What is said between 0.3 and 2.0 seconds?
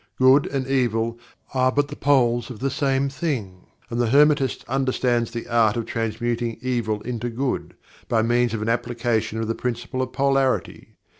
and Evil" are but the